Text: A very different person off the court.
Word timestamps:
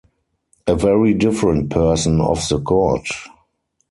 A 0.65 0.75
very 0.75 1.13
different 1.13 1.69
person 1.69 2.19
off 2.21 2.49
the 2.49 2.59
court. 2.59 3.07